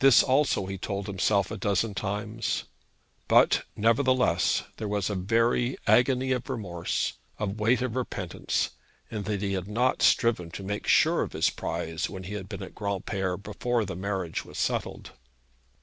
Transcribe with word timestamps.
This 0.00 0.22
also 0.22 0.66
he 0.66 0.76
told 0.76 1.06
himself 1.06 1.50
a 1.50 1.56
dozen 1.56 1.94
times. 1.94 2.64
But, 3.28 3.64
nevertheless, 3.74 4.64
there 4.76 4.86
was 4.88 5.08
a 5.08 5.14
very 5.14 5.78
agony 5.86 6.32
of 6.32 6.50
remorse, 6.50 7.14
a 7.38 7.46
weight 7.46 7.80
of 7.80 7.96
repentance, 7.96 8.72
in 9.10 9.22
that 9.22 9.40
he 9.40 9.54
had 9.54 9.66
not 9.66 10.02
striven 10.02 10.50
to 10.50 10.62
make 10.62 10.86
sure 10.86 11.22
of 11.22 11.32
his 11.32 11.48
prize 11.48 12.10
when 12.10 12.24
he 12.24 12.34
had 12.34 12.46
been 12.46 12.62
at 12.62 12.74
Granpere 12.74 13.38
before 13.42 13.86
the 13.86 13.96
marriage 13.96 14.44
was 14.44 14.58
settled. 14.58 15.12